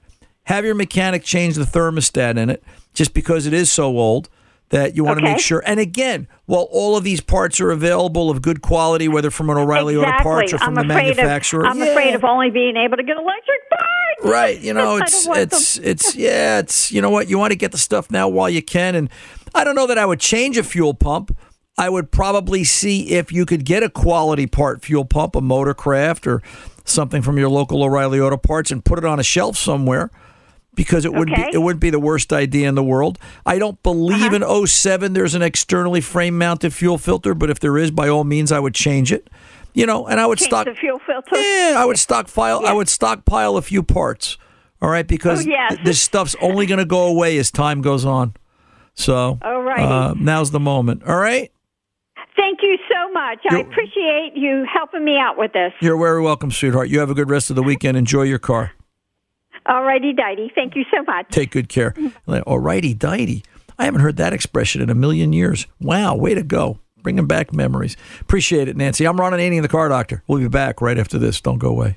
[0.44, 2.62] Have your mechanic change the thermostat in it,
[2.94, 4.28] just because it is so old.
[4.70, 5.60] that you want to make sure.
[5.66, 9.56] And again, while all of these parts are available of good quality, whether from an
[9.56, 10.22] O'Reilly Auto exactly.
[10.30, 11.86] Parts or from I'm the manufacturer, Of, I'm yeah.
[11.86, 14.22] afraid of only being able to get electric parts.
[14.22, 14.60] Right.
[14.60, 17.78] You know, it's it's it's yeah, it's you know what, you want to get the
[17.78, 19.10] stuff now while you can and
[19.56, 21.36] I don't know that I would change a fuel pump.
[21.80, 26.26] I would probably see if you could get a quality part fuel pump, a Motorcraft
[26.26, 26.42] or
[26.84, 30.10] something from your local O'Reilly Auto Parts and put it on a shelf somewhere
[30.74, 31.50] because it wouldn't Okay.
[31.50, 33.18] be it wouldn't be the worst idea in the world.
[33.46, 37.76] I don't believe in 07 there's an externally frame mounted fuel filter, but if there
[37.78, 39.28] is by all means I would change it.
[39.72, 41.36] You know, and I would Change stock the fuel filter.
[41.36, 42.66] yeah, I would stockpile.
[42.66, 44.36] I would stockpile a few parts.
[44.82, 45.74] All right, because Oh, yes.
[45.74, 48.34] th- this stuff's only going to go away as time goes on.
[48.94, 49.78] So, Alrighty.
[50.10, 51.04] uh, now's the moment.
[51.06, 51.52] All right,
[52.40, 53.38] Thank you so much.
[53.50, 55.72] I You're- appreciate you helping me out with this.
[55.82, 56.88] you're very welcome, sweetheart.
[56.88, 57.98] You have a good rest of the weekend.
[57.98, 58.72] Enjoy your car.
[59.68, 60.50] Alrighty, Dighty.
[60.54, 61.26] Thank you so much.
[61.30, 61.90] Take good care.
[62.26, 63.44] Alrighty, dighty.
[63.78, 65.66] I haven't heard that expression in a million years.
[65.80, 66.78] Wow, way to go.
[67.02, 67.96] Bringing back memories.
[68.20, 69.06] Appreciate it, Nancy.
[69.06, 70.22] I'm Ron and Ananian, the car doctor.
[70.26, 71.40] We'll be back right after this.
[71.40, 71.96] Don't go away.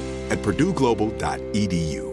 [0.31, 2.09] at purdueglobal.edu.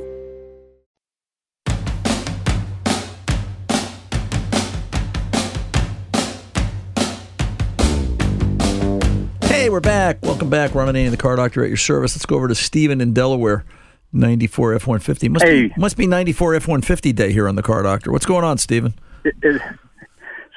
[9.43, 10.19] Hey, we're back.
[10.23, 10.75] Welcome back.
[10.75, 12.15] Ron Ananian, the car doctor at your service.
[12.15, 13.65] Let's go over to Stephen in Delaware.
[14.13, 15.29] 94 F 150.
[15.29, 15.67] Must, Hey.
[15.69, 18.13] be, must be 94 F 150 day here on the car doctor.
[18.13, 18.95] What's going on, Stephen?
[19.25, 19.61] It, it,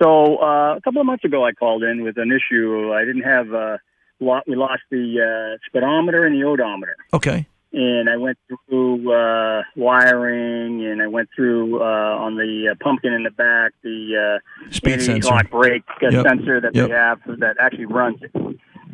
[0.02, 2.94] so uh, a couple of months ago, I called in with an issue.
[2.94, 3.78] I didn't have uh,
[4.20, 4.48] lot.
[4.48, 7.48] We lost the uh, speedometer and the odometer, Okay.
[7.74, 11.86] And I went through uh, wiring, and I went through uh,
[12.26, 15.32] on the uh, pumpkin in the back the uh, Speed sensor.
[15.50, 16.26] brake uh, Yep.
[16.26, 16.88] sensor that Yep.
[16.90, 18.32] they have that actually runs it.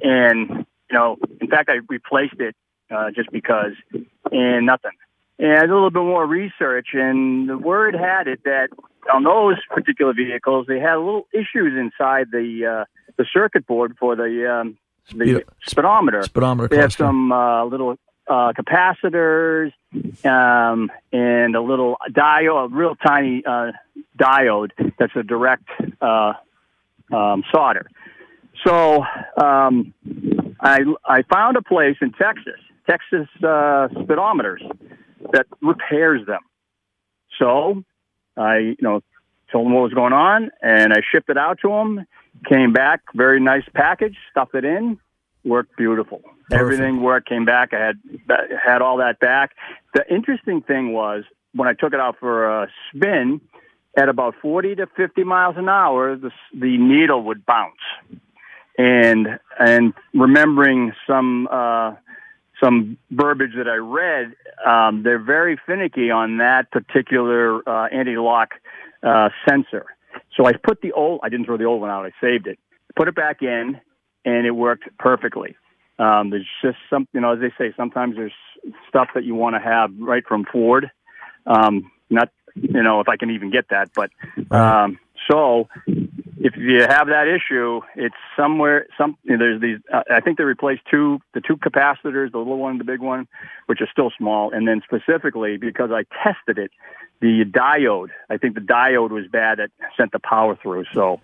[0.03, 0.49] And
[0.89, 2.55] you know, in fact, I replaced it
[2.91, 3.73] uh, just because,
[4.31, 4.91] and nothing.
[5.39, 8.69] and I did a little bit more research, and the word had it that
[9.13, 12.85] on those particular vehicles, they had a little issues inside the uh,
[13.17, 14.77] the circuit board for the um,
[15.15, 16.21] the speedometer.
[16.23, 17.97] Speedometer They have some uh, little
[18.27, 19.71] uh, capacitors
[20.25, 23.71] um, and a little diode, a real tiny uh,
[24.17, 25.67] diode that's a direct
[26.01, 26.33] uh,
[27.13, 27.89] um, solder.
[28.65, 29.03] So
[29.41, 29.93] um,
[30.59, 32.59] I I found a place in Texas,
[32.89, 34.61] Texas uh, speedometers
[35.31, 36.41] that repairs them.
[37.39, 37.83] So
[38.35, 39.01] I you know
[39.51, 42.05] told them what was going on, and I shipped it out to them.
[42.49, 44.99] Came back, very nice package, stuffed it in,
[45.43, 46.21] worked beautiful.
[46.51, 47.27] Everything worked.
[47.27, 47.73] Came back.
[47.73, 47.99] I had
[48.63, 49.51] had all that back.
[49.93, 51.23] The interesting thing was
[51.53, 53.41] when I took it out for a spin,
[53.97, 57.75] at about forty to fifty miles an hour, the the needle would bounce.
[58.77, 61.95] And and remembering some uh,
[62.63, 64.33] some verbiage that I read,
[64.65, 68.49] um, they're very finicky on that particular uh, anti-lock
[69.03, 69.85] uh, sensor.
[70.35, 72.57] So I put the old, I didn't throw the old one out, I saved it,
[72.95, 73.79] put it back in,
[74.25, 75.55] and it worked perfectly.
[75.99, 78.33] Um, there's just some, you know, as they say, sometimes there's
[78.87, 80.91] stuff that you want to have right from Ford.
[81.45, 84.11] Um, not, you know, if I can even get that, but
[84.51, 85.67] um, so
[86.37, 88.87] if you have that issue, it's somewhere.
[88.97, 89.79] Some you know, there's these.
[89.91, 93.27] Uh, I think they replaced two, the two capacitors, the little one, the big one,
[93.65, 96.71] which are still small, and then specifically because I tested it,
[97.21, 98.09] the diode.
[98.29, 100.85] I think the diode was bad that sent the power through.
[100.93, 101.19] So.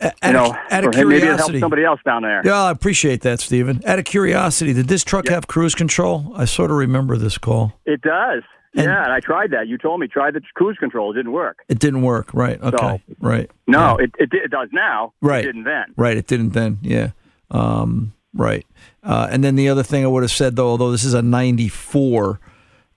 [0.00, 2.40] You know, of, out of or maybe it curiosity, somebody else down there.
[2.44, 3.82] Yeah, I appreciate that, Stephen.
[3.84, 6.32] Out of curiosity, did this truck have cruise control?
[6.36, 7.72] I sort of remember this call.
[7.84, 8.44] It does.
[8.74, 9.66] yeah, and I tried that.
[9.66, 11.10] You told me try the cruise control.
[11.10, 11.64] It didn't work.
[11.68, 12.62] It didn't work, right?
[12.62, 13.50] Okay, right.
[13.66, 15.14] No, it, it it does now.
[15.20, 15.42] Right.
[15.42, 15.86] It didn't then.
[15.96, 16.78] Right, it didn't then.
[16.82, 17.10] Yeah.
[17.50, 18.66] Um, right.
[19.02, 21.22] Uh, and then the other thing I would have said, though, although this is a
[21.22, 22.38] 94,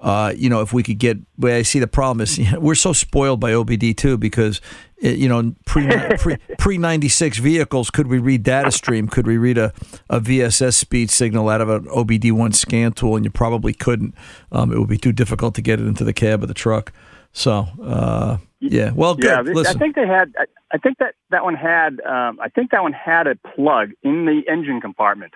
[0.02, 2.92] uh, you know, if we could get, where I see the problem is we're so
[2.92, 4.60] spoiled by OBD two because,
[5.04, 5.88] uh, you know, pre
[6.18, 9.08] pre pre 96 vehicles, could we read data stream?
[9.08, 9.74] Could we read a,
[10.10, 13.16] a VSS speed signal out of an OBD1 scan tool?
[13.16, 14.16] And you probably couldn't.
[14.52, 16.92] Um, it would be too difficult to get it into the cab of the truck.
[17.34, 18.92] So, uh, yeah.
[18.92, 19.26] Well, good.
[19.26, 19.76] Yeah, th- Listen.
[19.76, 20.34] I think they had.
[20.38, 22.02] I, I think that that one had.
[22.02, 25.34] Um, I think that one had a plug in the engine compartment.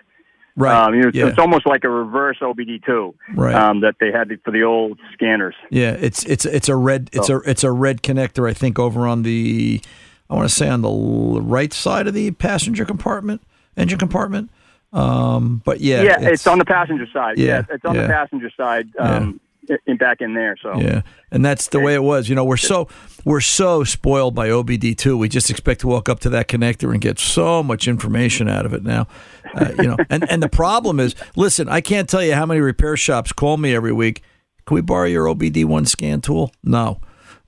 [0.58, 0.74] Right.
[0.74, 1.28] Um, you know, it's, yeah.
[1.28, 3.54] it's almost like a reverse OBD2 Right.
[3.54, 5.56] um, that they had for the old scanners.
[5.70, 8.50] Yeah, it's it's it's a red it's So- a it's a red connector.
[8.50, 9.82] I think over on the
[10.30, 10.90] I want to say on the
[11.42, 13.42] right side of the passenger compartment,
[13.76, 14.50] engine compartment.
[14.94, 17.38] Um, but yeah, Yeah, it's, on the passenger side.
[17.38, 18.02] Yeah, Yeah, it's on yeah.
[18.04, 18.88] the passenger side.
[18.98, 19.42] Um,
[19.86, 20.56] in, back in there.
[20.62, 21.02] So Yeah,
[21.32, 22.30] and that's the way it was.
[22.30, 22.88] You know, we're so
[23.24, 25.18] we're so spoiled by OBD two.
[25.18, 28.66] We just expect to walk up to that connector and get so much information out
[28.66, 29.08] of it now.
[29.54, 32.60] Uh, you know, and and the problem is, listen, I can't tell you how many
[32.60, 34.22] repair shops call me every week.
[34.66, 36.52] Can we borrow your OBD one scan tool?
[36.64, 37.00] No,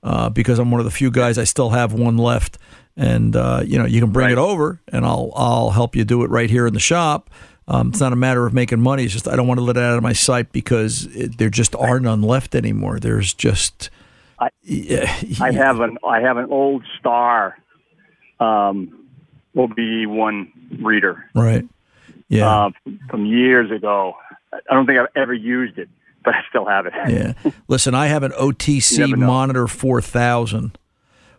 [0.02, 2.58] uh, because I'm one of the few guys I still have one left.
[2.96, 6.24] And uh, you know, you can bring it over, and I'll I'll help you do
[6.24, 7.30] it right here in the shop.
[7.68, 9.04] Um, it's not a matter of making money.
[9.04, 11.50] It's just I don't want to let it out of my sight because it, there
[11.50, 12.98] just are none left anymore.
[12.98, 13.90] There's just
[14.38, 14.48] I,
[15.40, 17.58] I have an I have an old Star
[18.40, 19.06] um,
[19.54, 20.50] OBD one
[20.80, 21.24] reader.
[21.34, 21.68] right.
[22.28, 22.48] Yeah.
[22.48, 22.70] Uh,
[23.08, 24.14] from years ago.
[24.52, 25.88] I don't think I've ever used it,
[26.24, 26.92] but I still have it.
[27.08, 27.32] Yeah.
[27.68, 29.16] Listen, I have an OTC.
[29.16, 30.78] Monitor 4000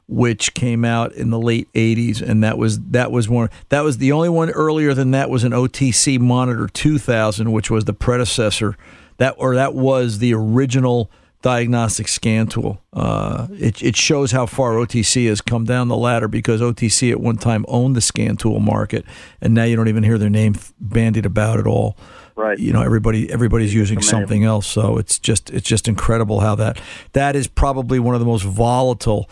[0.10, 4.00] which came out in the late 80s and that was that was one that was
[4.00, 8.76] the only one earlier than that was an OTC Monitor 2000 which was the predecessor
[9.18, 12.82] that or that was the original diagnostic scan tool.
[12.92, 17.20] Uh, it, it shows how far OTC has come down the ladder because OTC at
[17.20, 19.06] one time owned the scan tool market,
[19.42, 21.96] and now you don't even hear their name bandied about at all.
[22.36, 22.58] Right.
[22.58, 26.80] You know, everybody everybody's using something else, so it's just it's just incredible how that
[27.12, 29.30] that is probably one of the most volatile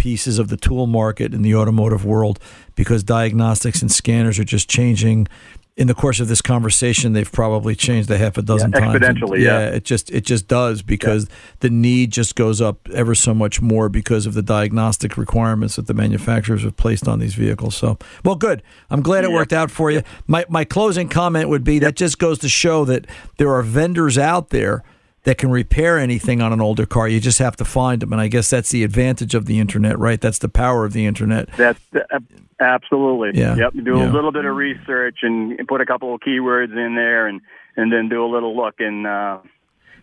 [0.00, 2.38] pieces of the tool market in the automotive world
[2.74, 5.28] because diagnostics and scanners are just changing.
[5.76, 8.94] In the course of this conversation they've probably changed a half a dozen Yeah, times.
[8.94, 9.68] And, exponentially, yeah.
[9.76, 11.28] it just it just does because
[11.60, 15.86] the need just goes up ever so much more because of the diagnostic requirements that
[15.86, 17.76] the manufacturers have placed on these vehicles.
[17.76, 18.62] So well good.
[18.88, 20.02] I'm glad it worked out for you.
[20.26, 24.16] My my closing comment would be that just goes to show that there are vendors
[24.16, 24.82] out there
[25.24, 28.20] that can repair anything on an older car you just have to find them and
[28.20, 31.48] i guess that's the advantage of the internet right that's the power of the internet
[31.56, 32.18] That's uh,
[32.60, 33.40] absolutely.
[33.40, 33.56] Yeah.
[33.56, 33.72] Yep.
[33.84, 34.10] Do Yeah.
[34.10, 37.40] a little bit of research and put a couple of keywords in there, and
[37.76, 39.38] and then do a little look, and uh,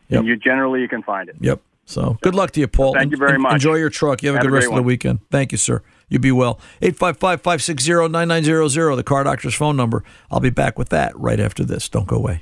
[0.10, 0.20] Yep.
[0.20, 1.36] and you generally you can find it.
[1.40, 1.62] Yep.
[1.86, 2.94] So good luck to you, Paul.
[2.94, 3.54] Thank you very much.
[3.54, 4.24] Enjoy your truck.
[4.24, 5.20] You have a good a rest great of the weekend.
[5.30, 5.84] Thank you, sir.
[6.10, 6.60] You be well.
[6.82, 10.04] 855 560 9900, the car doctor's phone number.
[10.32, 11.88] I'll be back with that right after this.
[11.90, 12.42] Don't go away.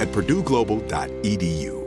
[0.00, 1.86] at purdueglobal.edu.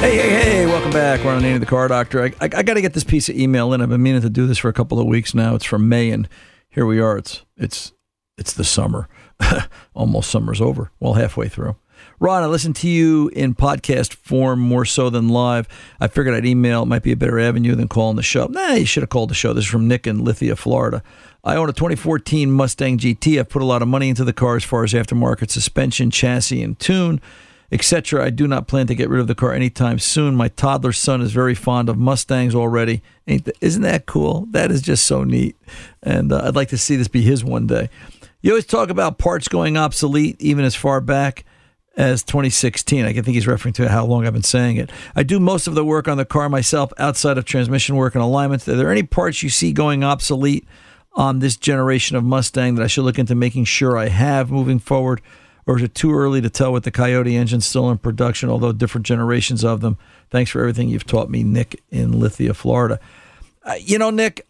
[0.00, 1.22] Hey, hey, hey, welcome back.
[1.22, 2.22] We're on the Name of the Car Doctor.
[2.22, 3.80] I, I, I got to get this piece of email in.
[3.82, 5.54] I've been meaning to do this for a couple of weeks now.
[5.54, 6.28] It's from May, and
[6.70, 7.18] here we are.
[7.18, 7.92] It's it's
[8.38, 9.08] it's the summer.
[9.94, 10.90] Almost summer's over.
[11.00, 11.76] Well, halfway through.
[12.22, 15.66] Ron, I listened to you in podcast form more so than live.
[16.00, 16.82] I figured I'd email.
[16.82, 18.46] It might be a better avenue than calling the show.
[18.46, 19.54] Nah, you should have called the show.
[19.54, 21.02] This is from Nick in Lithia, Florida.
[21.42, 23.40] I own a 2014 Mustang GT.
[23.40, 26.62] I've put a lot of money into the car as far as aftermarket suspension, chassis,
[26.62, 27.22] and tune
[27.72, 28.24] etc.
[28.24, 30.34] I do not plan to get rid of the car anytime soon.
[30.34, 33.00] My toddler son is very fond of Mustangs already.
[33.28, 34.46] Ain't isn't that cool?
[34.50, 35.56] That is just so neat.
[36.02, 37.88] And uh, I'd like to see this be his one day.
[38.42, 41.44] You always talk about parts going obsolete, even as far back
[41.96, 43.04] as 2016.
[43.04, 44.90] I can think he's referring to how long I've been saying it.
[45.14, 48.22] I do most of the work on the car myself outside of transmission work and
[48.22, 48.68] alignments.
[48.68, 50.66] Are there any parts you see going obsolete
[51.14, 54.78] on this generation of Mustang that I should look into making sure I have moving
[54.78, 55.20] forward?
[55.66, 58.72] Or is it too early to tell with the Coyote engine still in production, although
[58.72, 59.98] different generations of them?
[60.30, 62.98] Thanks for everything you've taught me, Nick in Lithia, Florida.
[63.64, 64.46] Uh, you know, Nick,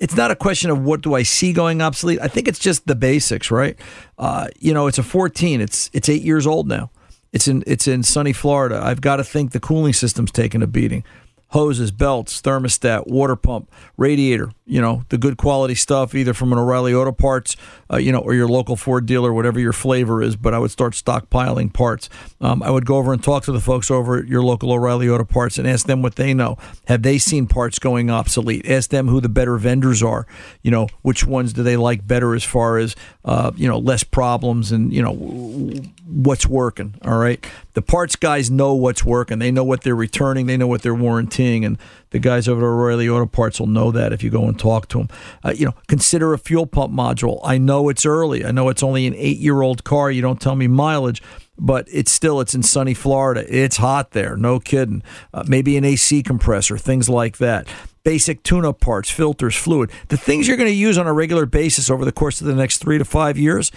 [0.00, 2.18] it's not a question of what do I see going obsolete.
[2.20, 3.76] I think it's just the basics, right?
[4.18, 5.60] Uh, you know, it's a 14.
[5.60, 6.90] It's it's eight years old now.
[7.32, 8.80] It's in it's in sunny Florida.
[8.82, 11.04] I've got to think the cooling system's taking a beating.
[11.50, 16.58] hoses, belts, thermostat, water pump, radiator, you know, the good quality stuff, either from an
[16.58, 17.56] O'Reilly Auto Parts,
[17.92, 20.36] uh, you know, or your local Ford dealer, whatever your flavor is.
[20.36, 22.08] But I would start stockpiling parts.
[22.40, 25.08] Um, I would go over and talk to the folks over at your local O'Reilly
[25.08, 26.56] Auto Parts and ask them what they know.
[26.86, 28.68] Have they seen parts going obsolete?
[28.68, 30.26] Ask them who the better vendors are.
[30.62, 34.04] You know, which ones do they like better as far as, uh, you know, less
[34.04, 35.14] problems and, you know,
[36.06, 36.94] what's working.
[37.04, 37.44] All right.
[37.74, 39.38] The parts guys know what's working.
[39.38, 40.46] They know what they're returning.
[40.46, 41.64] They know what they're warranting.
[41.64, 41.78] And
[42.10, 44.88] the guys over at O'Reilly Auto Parts will know that if you go and talk
[44.88, 45.08] to them.
[45.44, 47.40] Uh, you know, consider a fuel pump module.
[47.44, 48.44] I know it's early.
[48.44, 50.10] I know it's only an eight year old car.
[50.10, 51.22] You don't tell me mileage.
[51.62, 53.44] But it's still it's in sunny Florida.
[53.46, 55.02] It's hot there, no kidding.
[55.34, 57.68] Uh, maybe an AC compressor, things like that
[58.02, 61.90] basic tune-up parts, filters, fluid, the things you're going to use on a regular basis
[61.90, 63.70] over the course of the next three to five years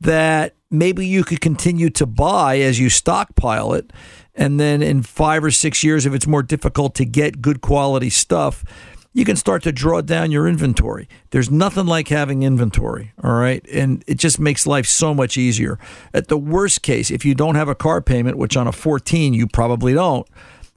[0.00, 3.92] that maybe you could continue to buy as you stockpile it.
[4.36, 8.10] And then in five or six years, if it's more difficult to get good quality
[8.10, 8.64] stuff,
[9.16, 11.08] you can start to draw down your inventory.
[11.30, 13.66] There's nothing like having inventory, all right?
[13.72, 15.78] And it just makes life so much easier.
[16.12, 19.32] At the worst case, if you don't have a car payment, which on a 14
[19.32, 20.28] you probably don't,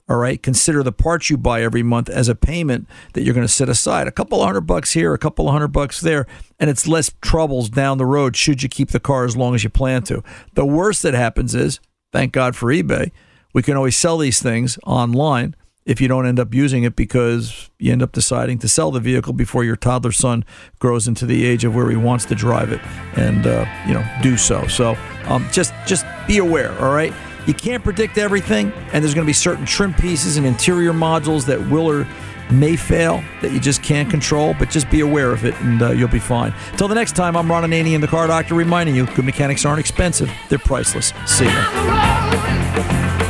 [0.08, 3.46] all right, consider the parts you buy every month as a payment that you're going
[3.46, 4.08] to set aside.
[4.08, 6.26] A couple of hundred bucks here, a couple of hundred bucks there,
[6.58, 9.62] and it's less troubles down the road should you keep the car as long as
[9.62, 10.24] you plan to.
[10.54, 11.78] The worst that happens is,
[12.10, 13.12] thank God for eBay,
[13.52, 15.54] we can always sell these things online
[15.86, 19.00] if you don't end up using it because you end up deciding to sell the
[19.00, 20.44] vehicle before your toddler son
[20.78, 22.80] grows into the age of where he wants to drive it
[23.16, 24.66] and uh, you know do so.
[24.66, 26.78] So um, just just be aware.
[26.80, 27.12] All right.
[27.46, 31.46] You can't predict everything, and there's going to be certain trim pieces and interior modules
[31.46, 32.06] that will or
[32.52, 35.90] may fail that you just can't control, but just be aware of it and uh,
[35.90, 36.52] you'll be fine.
[36.76, 39.80] Till the next time, I'm Ron Ananian, the car doctor, reminding you good mechanics aren't
[39.80, 41.12] expensive, they're priceless.
[41.26, 43.29] See you.